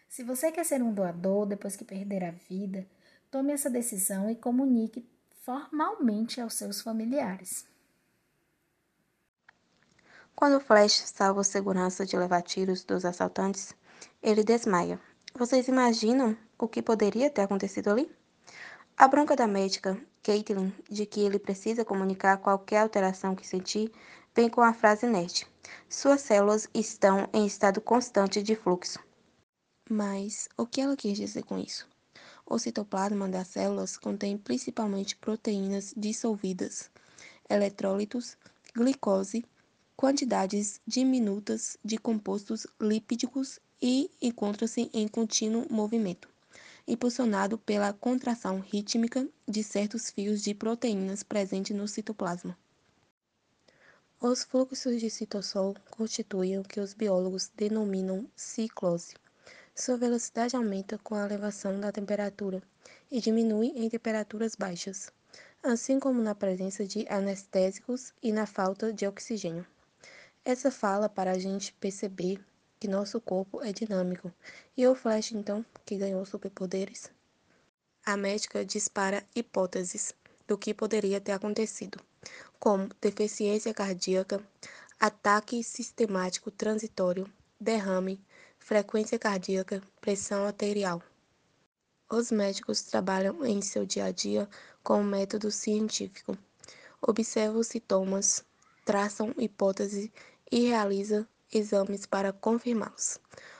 Se 0.08 0.24
você 0.24 0.52
quer 0.52 0.64
ser 0.66 0.82
um 0.82 0.94
doador 0.94 1.46
depois 1.46 1.76
que 1.76 1.84
perder 1.84 2.24
a 2.24 2.32
vida, 2.32 2.86
tome 3.30 3.52
essa 3.54 3.70
decisão 3.70 4.30
e 4.30 4.36
comunique 4.36 5.08
formalmente 5.42 6.40
aos 6.40 6.54
seus 6.54 6.82
familiares. 6.82 7.69
Quando 10.40 10.62
Flash 10.62 11.04
salva 11.06 11.42
a 11.42 11.44
segurança 11.44 12.06
de 12.06 12.16
levar 12.16 12.42
tiros 12.42 12.86
dos 12.86 13.04
assaltantes, 13.04 13.76
ele 14.24 14.42
desmaia. 14.42 14.98
Vocês 15.36 15.68
imaginam 15.68 16.38
o 16.58 16.66
que 16.66 16.82
poderia 16.82 17.30
ter 17.30 17.42
acontecido 17.42 17.90
ali? 17.90 18.10
A 18.96 19.06
bronca 19.10 19.36
da 19.36 19.46
médica, 19.46 20.00
Caitlin, 20.24 20.74
de 20.90 21.06
que 21.06 21.20
ele 21.20 21.38
precisa 21.38 21.84
comunicar 21.84 22.38
qualquer 22.38 22.78
alteração 22.78 23.36
que 23.36 23.46
sentir, 23.46 23.92
vem 24.34 24.48
com 24.48 24.62
a 24.62 24.72
frase 24.72 25.06
inerte. 25.06 25.46
Suas 25.90 26.22
células 26.22 26.70
estão 26.74 27.28
em 27.34 27.46
estado 27.46 27.82
constante 27.82 28.42
de 28.42 28.56
fluxo. 28.56 28.98
Mas 29.90 30.48
o 30.56 30.66
que 30.66 30.80
ela 30.80 30.96
quis 30.96 31.18
dizer 31.18 31.44
com 31.44 31.58
isso? 31.58 31.86
O 32.46 32.58
citoplasma 32.58 33.28
das 33.28 33.50
células 33.50 33.98
contém 33.98 34.38
principalmente 34.38 35.18
proteínas 35.18 35.94
dissolvidas, 35.98 36.90
eletrólitos, 37.50 38.38
glicose, 38.74 39.44
quantidades 40.00 40.80
diminutas 40.88 41.78
de 41.84 41.98
compostos 41.98 42.66
lipídicos 42.80 43.60
e 43.82 44.10
encontra-se 44.22 44.90
em 44.94 45.10
contínuo 45.10 45.68
movimento, 45.70 46.30
impulsionado 46.88 47.58
pela 47.58 47.92
contração 47.92 48.62
rítmica 48.62 49.28
de 49.46 49.62
certos 49.62 50.10
fios 50.10 50.42
de 50.42 50.54
proteínas 50.54 51.22
presentes 51.22 51.76
no 51.76 51.86
citoplasma. 51.86 52.58
Os 54.22 54.46
fluxos 54.46 55.02
de 55.02 55.10
citosol 55.10 55.76
constituem 55.92 56.58
o 56.58 56.64
que 56.64 56.80
os 56.80 56.94
biólogos 56.94 57.52
denominam 57.54 58.26
ciclose. 58.38 59.16
Sua 59.76 59.98
velocidade 59.98 60.56
aumenta 60.56 60.98
com 61.00 61.16
a 61.16 61.26
elevação 61.26 61.78
da 61.78 61.92
temperatura 61.92 62.64
e 63.12 63.20
diminui 63.20 63.74
em 63.76 63.90
temperaturas 63.90 64.56
baixas, 64.56 65.12
assim 65.62 66.00
como 66.00 66.22
na 66.22 66.34
presença 66.34 66.86
de 66.86 67.06
anestésicos 67.10 68.14
e 68.24 68.32
na 68.32 68.46
falta 68.46 68.94
de 68.94 69.06
oxigênio. 69.06 69.68
Essa 70.44 70.72
fala 70.72 71.10
para 71.10 71.32
a 71.32 71.38
gente 71.38 71.74
perceber 71.74 72.40
que 72.80 72.88
nosso 72.88 73.20
corpo 73.20 73.62
é 73.62 73.74
dinâmico. 73.74 74.34
E 74.76 74.88
o 74.88 74.96
Flash, 74.96 75.34
então, 75.34 75.66
que 75.86 75.98
ganhou 75.98 76.26
superpoderes? 76.26 77.12
A 78.06 78.16
médica 78.16 78.64
dispara 78.64 79.24
hipóteses 79.36 80.14
do 80.48 80.58
que 80.58 80.74
poderia 80.74 81.20
ter 81.22 81.34
acontecido, 81.34 82.00
como 82.60 82.90
deficiência 83.00 83.74
cardíaca, 83.74 84.42
ataque 85.00 85.64
sistemático 85.64 86.50
transitório, 86.50 87.32
derrame, 87.60 88.20
frequência 88.58 89.20
cardíaca, 89.20 89.84
pressão 90.02 90.46
arterial. 90.46 91.04
Os 92.10 92.32
médicos 92.32 92.82
trabalham 92.82 93.46
em 93.46 93.62
seu 93.62 93.86
dia 93.86 94.06
a 94.06 94.12
dia 94.12 94.50
com 94.82 95.02
um 95.02 95.04
método 95.04 95.52
científico. 95.52 96.36
Observam 97.02 97.62
sintomas, 97.62 98.44
traçam 98.90 99.36
hipóteses 99.38 100.10
e 100.52 100.62
realiza 100.62 101.30
exames 101.54 102.08
para 102.08 102.34
confirmá-los. 102.34 103.20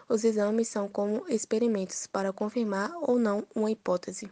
Os 0.10 0.24
exames 0.24 0.70
são 0.70 0.90
como 0.90 1.24
experimentos 1.30 2.08
para 2.08 2.34
confirmar 2.34 2.92
ou 3.00 3.20
não 3.20 3.46
uma 3.54 3.70
hipótese. 3.70 4.28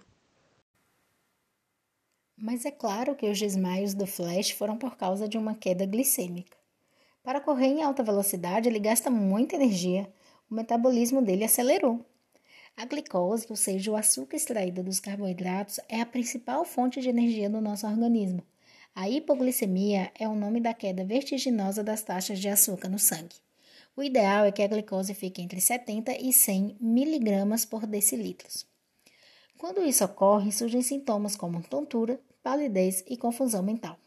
Mas 2.35 2.65
é 2.65 2.71
claro 2.71 3.15
que 3.15 3.29
os 3.29 3.37
desmaios 3.37 3.93
do 3.93 4.07
Flash 4.07 4.49
foram 4.49 4.75
por 4.75 4.97
causa 4.97 5.27
de 5.27 5.37
uma 5.37 5.53
queda 5.53 5.85
glicêmica. 5.85 6.57
Para 7.21 7.41
correr 7.41 7.67
em 7.67 7.83
alta 7.83 8.01
velocidade, 8.01 8.67
ele 8.67 8.79
gasta 8.79 9.11
muita 9.11 9.55
energia. 9.55 10.11
O 10.49 10.55
metabolismo 10.55 11.21
dele 11.21 11.43
acelerou. 11.43 12.03
A 12.75 12.85
glicose, 12.85 13.45
ou 13.51 13.55
seja, 13.55 13.91
o 13.91 13.95
açúcar 13.95 14.35
extraído 14.35 14.81
dos 14.81 14.99
carboidratos, 14.99 15.79
é 15.87 16.01
a 16.01 16.07
principal 16.07 16.65
fonte 16.65 16.99
de 16.99 17.09
energia 17.09 17.51
do 17.51 17.61
nosso 17.61 17.85
organismo. 17.85 18.41
A 18.99 19.07
hipoglicemia 19.07 20.11
é 20.17 20.27
o 20.27 20.33
nome 20.33 20.59
da 20.59 20.73
queda 20.73 21.05
vertiginosa 21.05 21.83
das 21.83 22.01
taxas 22.01 22.39
de 22.39 22.49
açúcar 22.49 22.89
no 22.89 22.97
sangue. 22.97 23.35
O 23.95 24.01
ideal 24.01 24.43
é 24.43 24.51
que 24.51 24.63
a 24.63 24.67
glicose 24.67 25.13
fique 25.13 25.39
entre 25.39 25.61
70 25.61 26.19
e 26.19 26.33
100 26.33 26.77
miligramas 26.81 27.63
por 27.63 27.85
decilitro. 27.85 28.47
Quando 29.55 29.85
isso 29.85 30.03
ocorre, 30.03 30.51
surgem 30.51 30.81
sintomas 30.81 31.35
como 31.35 31.61
tontura, 31.61 32.19
palidez 32.41 33.03
e 33.05 33.15
confusão 33.15 33.61
mental. 33.61 33.99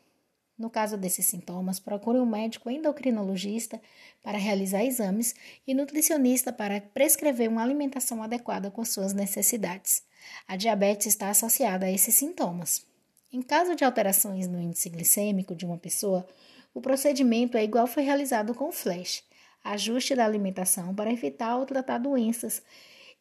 No 0.59 0.69
caso 0.69 0.97
desses 0.97 1.27
sintomas, 1.27 1.79
procure 1.79 2.19
um 2.19 2.27
médico 2.27 2.69
endocrinologista 2.69 3.81
para 4.25 4.39
realizar 4.39 4.85
exames 4.85 5.37
e 5.69 5.73
nutricionista 5.73 6.53
para 6.53 6.81
prescrever 6.81 7.49
uma 7.49 7.63
alimentação 7.63 8.25
adequada 8.25 8.73
com 8.73 8.85
suas 8.85 9.13
necessidades. 9.13 10.03
A 10.49 10.57
diabetes 10.57 11.07
está 11.07 11.31
associada 11.31 11.87
a 11.87 11.93
esses 11.93 12.17
sintomas. 12.17 12.90
Em 13.33 13.43
caso 13.43 13.77
de 13.77 13.85
alterações 13.85 14.49
no 14.49 14.61
índice 14.61 14.89
glicêmico 14.89 15.55
de 15.55 15.65
uma 15.65 15.79
pessoa, 15.79 16.27
o 16.75 16.81
procedimento 16.81 17.57
é 17.57 17.63
igual 17.63 17.87
foi 17.87 18.03
realizado 18.03 18.55
com 18.55 18.69
o 18.69 18.73
flash, 18.73 19.23
ajuste 19.63 20.17
da 20.17 20.25
alimentação 20.25 20.93
para 20.95 21.13
evitar 21.13 21.57
ou 21.57 21.65
tratar 21.65 21.99
doenças. 21.99 22.61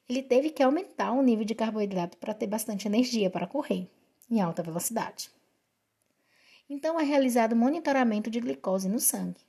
Ele 0.08 0.24
teve 0.24 0.50
que 0.50 0.64
aumentar 0.64 1.12
o 1.12 1.22
nível 1.22 1.46
de 1.46 1.54
carboidrato 1.54 2.18
para 2.18 2.34
ter 2.34 2.48
bastante 2.48 2.88
energia 2.88 3.30
para 3.30 3.46
correr 3.46 3.88
em 4.32 4.42
alta 4.42 4.64
velocidade. 4.64 5.30
Então 6.68 7.00
é 7.00 7.04
realizado 7.04 7.56
monitoramento 7.56 8.30
de 8.30 8.40
glicose 8.40 8.90
no 8.90 9.00
sangue. 9.00 9.42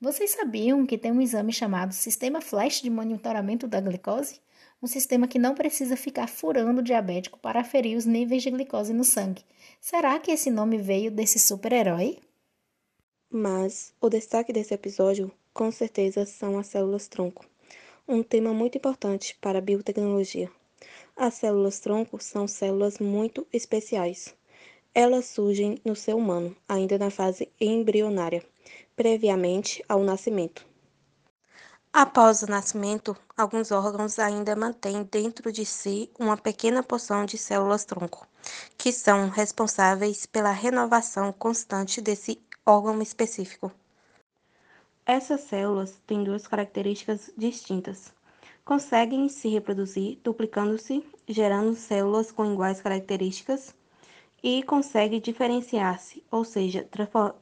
Vocês 0.00 0.30
sabiam 0.30 0.86
que 0.86 0.96
tem 0.96 1.10
um 1.10 1.20
exame 1.20 1.52
chamado 1.52 1.92
Sistema 1.92 2.40
Flash 2.40 2.80
de 2.80 2.88
Monitoramento 2.88 3.66
da 3.66 3.80
Glicose? 3.80 4.40
Um 4.80 4.86
sistema 4.86 5.26
que 5.26 5.40
não 5.40 5.56
precisa 5.56 5.96
ficar 5.96 6.28
furando 6.28 6.80
o 6.80 6.84
diabético 6.84 7.38
para 7.40 7.60
aferir 7.60 7.96
os 7.96 8.06
níveis 8.06 8.44
de 8.44 8.50
glicose 8.50 8.92
no 8.92 9.02
sangue. 9.02 9.44
Será 9.80 10.18
que 10.20 10.30
esse 10.30 10.50
nome 10.50 10.78
veio 10.78 11.10
desse 11.10 11.38
super-herói? 11.38 12.18
Mas 13.28 13.92
o 14.00 14.08
destaque 14.08 14.52
desse 14.52 14.72
episódio, 14.72 15.32
com 15.52 15.72
certeza, 15.72 16.24
são 16.24 16.56
as 16.56 16.68
células-tronco. 16.68 17.44
Um 18.06 18.22
tema 18.22 18.54
muito 18.54 18.78
importante 18.78 19.36
para 19.40 19.58
a 19.58 19.60
biotecnologia. 19.60 20.48
As 21.16 21.34
células-tronco 21.34 22.22
são 22.22 22.46
células 22.46 23.00
muito 23.00 23.44
especiais. 23.52 24.32
Elas 24.94 25.26
surgem 25.26 25.78
no 25.84 25.96
ser 25.96 26.14
humano, 26.14 26.56
ainda 26.68 26.96
na 26.96 27.10
fase 27.10 27.48
embrionária, 27.60 28.44
previamente 28.94 29.84
ao 29.88 30.04
nascimento. 30.04 30.64
Após 31.92 32.42
o 32.42 32.46
nascimento, 32.46 33.16
alguns 33.36 33.72
órgãos 33.72 34.18
ainda 34.18 34.54
mantêm 34.54 35.02
dentro 35.04 35.50
de 35.50 35.64
si 35.64 36.10
uma 36.18 36.36
pequena 36.36 36.82
porção 36.82 37.24
de 37.24 37.38
células-tronco, 37.38 38.26
que 38.76 38.92
são 38.92 39.28
responsáveis 39.30 40.26
pela 40.26 40.50
renovação 40.50 41.32
constante 41.32 42.00
desse 42.00 42.40
órgão 42.64 43.00
específico. 43.00 43.72
Essas 45.06 45.40
células 45.40 45.98
têm 46.06 46.22
duas 46.22 46.46
características 46.46 47.30
distintas. 47.36 48.12
Conseguem 48.64 49.26
se 49.30 49.48
reproduzir 49.48 50.18
duplicando-se, 50.22 51.02
gerando 51.26 51.74
células 51.74 52.30
com 52.30 52.52
iguais 52.52 52.82
características, 52.82 53.74
e 54.42 54.62
consegue 54.62 55.20
diferenciar-se, 55.20 56.22
ou 56.30 56.44
seja, 56.44 56.88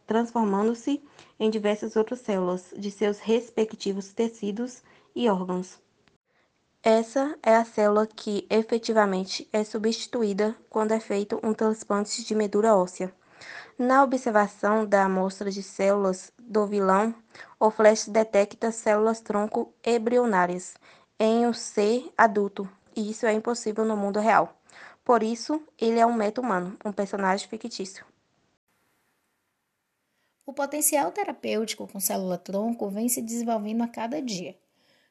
transformando-se 0.07 1.03
em 1.39 1.51
diversas 1.51 1.97
outras 1.97 2.21
células 2.21 2.73
de 2.77 2.91
seus 2.91 3.19
respectivos 3.19 4.13
tecidos 4.13 4.83
e 5.15 5.29
órgãos. 5.29 5.79
Essa 6.83 7.37
é 7.43 7.57
a 7.57 7.65
célula 7.65 8.07
que 8.07 8.47
efetivamente 8.49 9.49
é 9.53 9.65
substituída 9.65 10.57
quando 10.71 10.93
é 10.93 11.01
feito 11.01 11.41
um 11.43 11.53
transplante 11.53 12.25
de 12.25 12.35
medula 12.35 12.77
óssea. 12.77 13.13
Na 13.79 14.03
observação 14.03 14.87
da 14.87 15.05
amostra 15.05 15.51
de 15.51 15.63
células 15.63 16.33
do 16.39 16.67
vilão, 16.67 17.15
o 17.59 17.71
flash 17.71 18.07
detecta 18.07 18.71
células 18.71 19.21
tronco 19.21 19.75
embrionárias 19.85 20.75
em 21.19 21.47
um 21.47 21.53
ser 21.53 22.11
adulto, 22.17 22.69
e 22.95 23.11
isso 23.11 23.27
é 23.27 23.33
impossível 23.33 23.85
no 23.85 23.97
mundo 23.97 24.21
real. 24.21 24.57
Por 25.07 25.23
isso, 25.23 25.63
ele 25.79 26.01
é 26.01 26.05
um 26.05 26.13
meta-humano, 26.13 26.77
um 26.85 26.91
personagem 26.91 27.49
fictício. 27.49 28.05
O 30.45 30.53
potencial 30.53 31.13
terapêutico 31.13 31.87
com 31.87 32.01
célula-tronco 32.01 32.91
vem 32.91 33.09
se 33.09 33.23
desenvolvendo 33.23 33.83
a 33.83 33.87
cada 33.89 34.21
dia. 34.21 34.59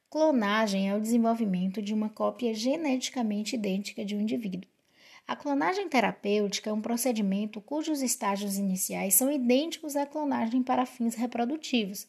Clonagem 0.10 0.90
é 0.90 0.94
o 0.94 1.00
desenvolvimento 1.00 1.82
de 1.82 1.94
uma 1.94 2.10
cópia 2.10 2.54
geneticamente 2.54 3.56
idêntica 3.56 4.04
de 4.04 4.18
um 4.18 4.20
indivíduo. 4.20 4.70
A 5.26 5.34
clonagem 5.34 5.88
terapêutica 5.88 6.70
é 6.70 6.74
um 6.74 6.82
procedimento 6.82 7.62
cujos 7.62 8.02
estágios 8.02 8.58
iniciais 8.58 9.16
são 9.16 9.32
idênticos 9.32 9.96
à 9.96 10.06
clonagem 10.06 10.62
para 10.62 10.86
fins 10.86 11.16
reprodutivos. 11.16 12.06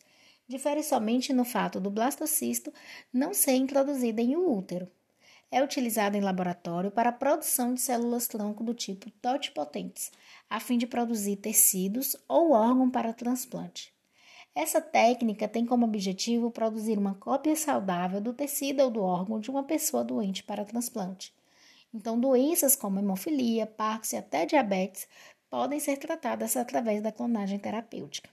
Difere 0.48 0.82
somente 0.82 1.32
no 1.32 1.44
fato 1.44 1.78
do 1.78 1.88
blastocisto 1.88 2.74
não 3.12 3.32
ser 3.32 3.54
introduzido 3.54 4.20
em 4.20 4.36
um 4.36 4.50
útero. 4.58 4.90
É 5.56 5.62
utilizado 5.62 6.18
em 6.18 6.20
laboratório 6.20 6.90
para 6.90 7.08
a 7.08 7.12
produção 7.12 7.72
de 7.72 7.80
células-tronco 7.80 8.62
do 8.62 8.74
tipo 8.74 9.10
totipotentes, 9.10 10.12
a 10.50 10.60
fim 10.60 10.76
de 10.76 10.86
produzir 10.86 11.36
tecidos 11.36 12.14
ou 12.28 12.52
órgão 12.52 12.90
para 12.90 13.14
transplante. 13.14 13.90
Essa 14.54 14.82
técnica 14.82 15.48
tem 15.48 15.64
como 15.64 15.86
objetivo 15.86 16.50
produzir 16.50 16.98
uma 16.98 17.14
cópia 17.14 17.56
saudável 17.56 18.20
do 18.20 18.34
tecido 18.34 18.82
ou 18.82 18.90
do 18.90 19.00
órgão 19.00 19.40
de 19.40 19.50
uma 19.50 19.62
pessoa 19.62 20.04
doente 20.04 20.42
para 20.42 20.62
transplante. 20.62 21.32
Então, 21.94 22.20
doenças 22.20 22.76
como 22.76 22.98
hemofilia, 22.98 23.66
Parkinson 23.66 24.16
e 24.16 24.18
até 24.18 24.44
diabetes 24.44 25.08
podem 25.48 25.80
ser 25.80 25.96
tratadas 25.96 26.54
através 26.54 27.00
da 27.00 27.10
clonagem 27.10 27.58
terapêutica. 27.58 28.28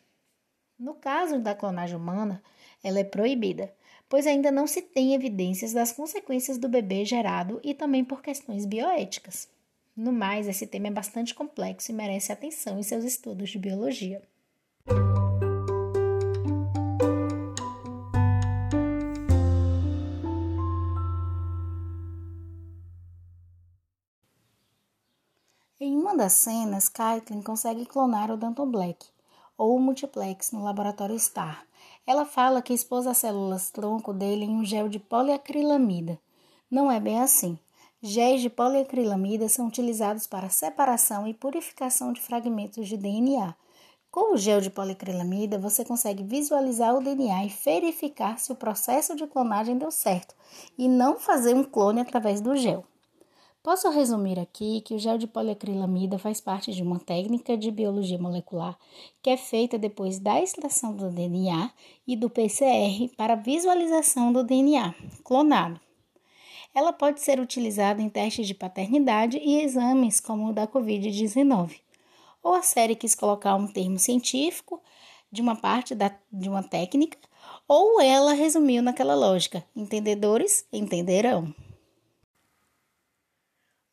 No 0.78 0.94
caso 0.94 1.40
da 1.40 1.56
clonagem 1.56 1.96
humana, 1.96 2.44
ela 2.84 3.00
é 3.00 3.04
proibida, 3.06 3.74
pois 4.14 4.28
ainda 4.28 4.52
não 4.52 4.68
se 4.68 4.80
tem 4.80 5.16
evidências 5.16 5.74
das 5.74 5.92
consequências 5.92 6.60
do 6.60 6.70
bebê 6.70 7.04
gerado 7.04 7.60
e 7.64 7.74
também 7.74 8.06
por 8.06 8.22
questões 8.22 8.64
bioéticas. 8.64 9.50
No 9.98 10.14
mais, 10.14 10.48
esse 10.48 10.68
tema 10.68 10.90
é 10.90 10.92
bastante 10.92 11.34
complexo 11.34 11.92
e 11.92 11.96
merece 11.96 12.32
atenção 12.32 12.78
em 12.78 12.84
seus 12.84 13.04
estudos 13.04 13.50
de 13.50 13.58
biologia. 13.58 14.22
Em 25.80 25.98
uma 25.98 26.16
das 26.16 26.34
cenas, 26.34 26.88
Caitlin 26.88 27.42
consegue 27.42 27.88
clonar 27.88 28.30
o 28.30 28.38
Danton 28.38 28.70
Black, 28.70 29.08
ou 29.58 29.76
o 29.76 29.80
multiplex, 29.80 30.52
no 30.52 30.64
laboratório 30.64 31.18
STAR. 31.20 31.66
Ela 32.06 32.26
fala 32.26 32.62
que 32.62 32.74
expôs 32.74 33.08
as 33.08 33.18
células 33.18 33.70
tronco 33.70 34.14
dele 34.14 34.44
em 34.44 34.56
um 34.56 34.66
gel 34.66 34.90
de 34.90 35.00
poliacrilamida. 35.00 36.20
Não 36.70 36.92
é 36.92 37.00
bem 37.00 37.22
assim. 37.22 37.58
Géis 38.02 38.42
de 38.42 38.50
poliacrilamida 38.50 39.48
são 39.48 39.68
utilizados 39.68 40.28
para 40.28 40.50
separação 40.50 41.26
e 41.26 41.34
purificação 41.34 42.12
de 42.12 42.20
fragmentos 42.20 42.90
de 42.90 42.98
DNA. 42.98 43.56
Com 44.12 44.34
o 44.34 44.38
gel 44.38 44.60
de 44.60 44.70
poliacrilamida, 44.70 45.58
você 45.58 45.86
consegue 45.86 46.22
visualizar 46.22 46.94
o 46.94 47.02
DNA 47.02 47.46
e 47.46 47.50
verificar 47.50 48.38
se 48.38 48.52
o 48.52 48.56
processo 48.56 49.16
de 49.16 49.26
clonagem 49.26 49.78
deu 49.78 49.90
certo, 49.90 50.36
e 50.78 50.88
não 50.90 51.18
fazer 51.18 51.56
um 51.56 51.64
clone 51.64 52.02
através 52.02 52.42
do 52.42 52.56
gel. 52.56 52.86
Posso 53.64 53.90
resumir 53.90 54.38
aqui 54.38 54.82
que 54.82 54.94
o 54.94 55.00
gel 55.00 55.18
de 55.18 55.26
poliacrilamida 55.26 56.20
faz 56.20 56.42
parte 56.42 56.74
de 56.74 56.84
uma 56.84 57.00
técnica 57.00 57.56
de 57.56 57.72
biologia 57.72 58.18
molecular 58.18 58.78
que 59.22 59.30
é 59.30 59.38
feita 59.38 59.78
depois 59.78 60.20
da 60.20 60.42
extração 60.42 60.94
do 60.94 61.10
DNA 61.10 61.72
e 62.06 62.18
do 62.18 62.30
PCR 62.30 63.08
para 63.16 63.36
visualização 63.36 64.34
do 64.34 64.44
DNA 64.44 64.94
clonado. 65.24 65.80
Ela 66.76 66.92
pode 66.92 67.22
ser 67.22 67.40
utilizada 67.40 68.02
em 68.02 68.10
testes 68.10 68.46
de 68.48 68.54
paternidade 68.54 69.38
e 69.38 69.62
exames 69.62 70.20
como 70.20 70.50
o 70.50 70.54
da 70.54 70.68
Covid-19. 70.68 71.80
Ou 72.44 72.56
a 72.56 72.62
série 72.62 72.98
quis 72.98 73.16
colocar 73.16 73.56
um 73.56 73.72
termo 73.72 73.98
científico 73.98 74.82
de 75.32 75.42
uma 75.42 75.56
parte 75.56 75.96
da, 75.96 76.14
de 76.30 76.50
uma 76.50 76.64
técnica, 76.64 77.18
ou 77.66 78.02
ela 78.02 78.34
resumiu 78.34 78.84
naquela 78.84 79.16
lógica: 79.16 79.64
entendedores 79.74 80.66
entenderão. 80.74 81.56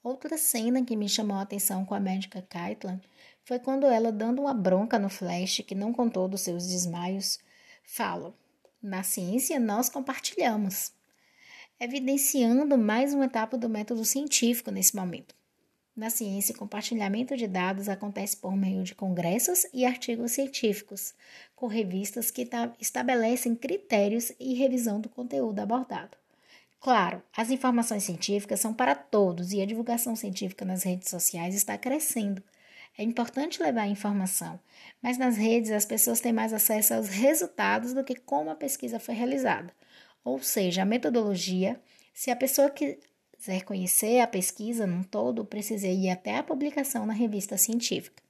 Outra 0.02 0.38
cena 0.38 0.82
que 0.82 0.96
me 0.96 1.06
chamou 1.10 1.36
a 1.36 1.42
atenção 1.42 1.84
com 1.84 1.94
a 1.94 2.00
médica 2.00 2.40
Caitlin 2.48 2.98
foi 3.44 3.58
quando 3.58 3.84
ela, 3.84 4.10
dando 4.10 4.40
uma 4.40 4.54
bronca 4.54 4.98
no 4.98 5.10
Flash, 5.10 5.60
que 5.66 5.74
não 5.74 5.92
contou 5.92 6.26
dos 6.26 6.40
seus 6.40 6.66
desmaios, 6.66 7.38
fala: 7.84 8.34
Na 8.82 9.02
ciência 9.02 9.60
nós 9.60 9.90
compartilhamos, 9.90 10.92
evidenciando 11.78 12.78
mais 12.78 13.12
uma 13.12 13.26
etapa 13.26 13.58
do 13.58 13.68
método 13.68 14.02
científico 14.02 14.70
nesse 14.70 14.96
momento. 14.96 15.34
Na 15.94 16.08
ciência, 16.08 16.54
compartilhamento 16.54 17.36
de 17.36 17.46
dados 17.46 17.86
acontece 17.86 18.38
por 18.38 18.56
meio 18.56 18.82
de 18.82 18.94
congressos 18.94 19.66
e 19.70 19.84
artigos 19.84 20.32
científicos, 20.32 21.12
com 21.54 21.66
revistas 21.66 22.30
que 22.30 22.48
estabelecem 22.80 23.54
critérios 23.54 24.32
e 24.40 24.54
revisão 24.54 24.98
do 24.98 25.10
conteúdo 25.10 25.58
abordado. 25.58 26.19
Claro, 26.80 27.22
as 27.36 27.50
informações 27.50 28.04
científicas 28.04 28.58
são 28.60 28.72
para 28.72 28.94
todos 28.94 29.52
e 29.52 29.60
a 29.60 29.66
divulgação 29.66 30.16
científica 30.16 30.64
nas 30.64 30.82
redes 30.82 31.10
sociais 31.10 31.54
está 31.54 31.76
crescendo. 31.76 32.42
É 32.96 33.02
importante 33.02 33.62
levar 33.62 33.82
a 33.82 33.88
informação, 33.88 34.58
mas 35.02 35.18
nas 35.18 35.36
redes 35.36 35.70
as 35.70 35.84
pessoas 35.84 36.20
têm 36.20 36.32
mais 36.32 36.52
acesso 36.52 36.94
aos 36.94 37.08
resultados 37.08 37.92
do 37.92 38.02
que 38.02 38.14
como 38.16 38.50
a 38.50 38.54
pesquisa 38.54 38.98
foi 38.98 39.14
realizada. 39.14 39.72
Ou 40.24 40.40
seja, 40.42 40.82
a 40.82 40.86
metodologia, 40.86 41.80
se 42.14 42.30
a 42.30 42.36
pessoa 42.36 42.70
quiser 42.70 43.62
conhecer 43.64 44.20
a 44.20 44.26
pesquisa 44.26 44.86
num 44.86 45.02
todo, 45.02 45.44
precisa 45.44 45.86
ir 45.86 46.10
até 46.10 46.36
a 46.38 46.42
publicação 46.42 47.04
na 47.06 47.12
revista 47.12 47.58
científica. 47.58 48.22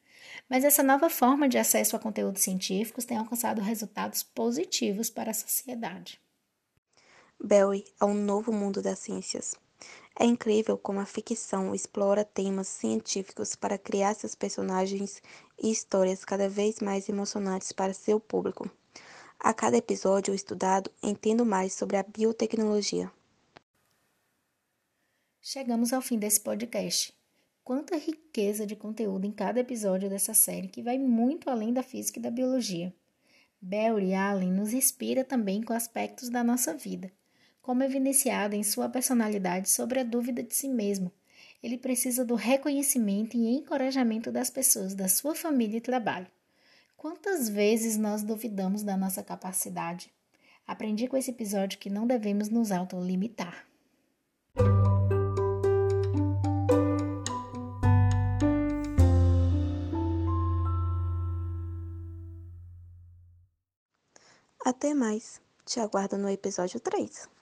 Mas 0.48 0.64
essa 0.64 0.82
nova 0.82 1.08
forma 1.08 1.48
de 1.48 1.56
acesso 1.58 1.96
a 1.96 2.00
conteúdos 2.00 2.42
científicos 2.42 3.04
tem 3.04 3.16
alcançado 3.16 3.60
resultados 3.62 4.22
positivos 4.22 5.08
para 5.08 5.30
a 5.30 5.34
sociedade. 5.34 6.20
Barry 7.42 7.87
um 8.03 8.12
novo 8.12 8.53
mundo 8.53 8.83
das 8.83 8.98
ciências. 8.98 9.55
É 10.18 10.26
incrível 10.26 10.76
como 10.76 11.00
a 11.00 11.07
ficção 11.07 11.74
explora 11.74 12.22
temas 12.22 12.68
científicos 12.68 13.57
para 13.57 13.79
criar 13.79 14.14
seus 14.14 14.35
personagens 14.35 15.22
e 15.59 15.70
histórias 15.70 16.22
cada 16.22 16.50
vez 16.50 16.81
mais 16.81 17.09
emocionantes 17.09 17.72
para 17.72 17.94
seu 17.94 18.20
público. 18.20 18.70
A 19.38 19.55
cada 19.55 19.79
episódio 19.79 20.35
estudado, 20.35 20.90
entendo 21.03 21.46
mais 21.46 21.72
sobre 21.72 21.96
a 21.96 22.03
biotecnologia. 22.03 23.11
Chegamos 25.40 25.94
ao 25.94 26.03
fim 26.03 26.18
desse 26.18 26.40
podcast. 26.40 27.14
Quanta 27.64 27.96
riqueza 27.96 28.66
de 28.66 28.76
conteúdo 28.76 29.26
em 29.26 29.33
cada 29.33 29.61
episódio 29.61 30.11
dessa 30.11 30.35
série 30.35 30.68
que 30.68 30.83
vai 30.83 30.98
muito 30.98 31.48
além 31.48 31.72
da 31.72 31.83
física 31.83 32.18
e 32.18 32.22
da 32.22 32.31
biologia. 32.31 32.94
Barry 33.62 34.12
Allen 34.12 34.53
nos 34.53 34.74
inspira 34.74 35.24
também 35.24 35.62
com 35.62 35.72
aspectos 35.72 36.29
da 36.29 36.44
nossa 36.44 36.74
vida 36.74 37.11
como 37.70 37.85
evidenciado 37.85 38.56
em 38.56 38.64
sua 38.64 38.88
personalidade 38.88 39.70
sobre 39.70 40.00
a 40.00 40.02
dúvida 40.02 40.42
de 40.42 40.52
si 40.52 40.66
mesmo. 40.66 41.12
Ele 41.62 41.78
precisa 41.78 42.24
do 42.24 42.35
reconhecimento 42.35 43.37
e 43.37 43.46
encorajamento 43.46 44.33
das 44.33 44.50
pessoas 44.50 44.92
da 44.92 45.06
sua 45.06 45.37
família 45.37 45.76
e 45.76 45.80
trabalho. 45.80 46.26
Quantas 46.96 47.48
vezes 47.48 47.96
nós 47.96 48.24
duvidamos 48.24 48.83
da 48.83 48.96
nossa 48.96 49.22
capacidade? 49.22 50.12
Aprendi 50.66 51.06
com 51.06 51.16
esse 51.16 51.30
episódio 51.30 51.78
que 51.78 51.88
não 51.88 52.09
devemos 52.09 52.48
nos 52.48 52.72
autolimitar. 52.72 53.64
Até 64.66 64.92
mais. 64.92 65.40
Te 65.64 65.78
aguardo 65.78 66.18
no 66.18 66.28
episódio 66.28 66.80
3. 66.80 67.39